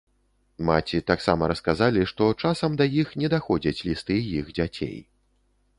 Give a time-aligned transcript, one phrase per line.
[0.69, 4.99] Маці таксама расказалі, што часам да іх не даходзяць лісты іх дзяцей.